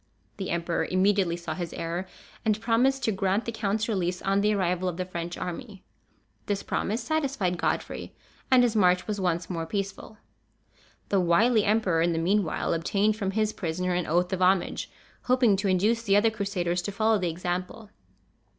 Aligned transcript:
The 0.37 0.49
emperor 0.49 0.83
immediately 0.85 1.37
saw 1.37 1.53
his 1.53 1.73
error, 1.73 2.07
and 2.43 2.59
promised 2.59 3.03
to 3.03 3.11
grant 3.11 3.45
the 3.45 3.51
count's 3.51 3.87
release 3.87 4.19
on 4.23 4.41
the 4.41 4.51
arrival 4.51 4.89
of 4.89 4.97
the 4.97 5.05
French 5.05 5.37
army. 5.37 5.83
This 6.47 6.63
promise 6.63 7.03
satisfied 7.03 7.59
Godfrey, 7.59 8.15
and 8.49 8.63
his 8.63 8.75
march 8.75 9.05
was 9.05 9.21
once 9.21 9.47
more 9.47 9.67
peaceful. 9.67 10.17
The 11.09 11.19
wily 11.19 11.65
emperor, 11.65 12.01
in 12.01 12.13
the 12.13 12.17
meanwhile, 12.17 12.73
obtained 12.73 13.15
from 13.15 13.29
his 13.29 13.53
prisoner 13.53 13.93
an 13.93 14.07
oath 14.07 14.33
of 14.33 14.41
homage, 14.41 14.89
hoping 15.25 15.55
to 15.57 15.67
induce 15.67 16.01
the 16.01 16.15
other 16.17 16.31
Crusaders 16.31 16.81
to 16.81 16.91
follow 16.91 17.19
the 17.19 17.29
example. 17.29 17.91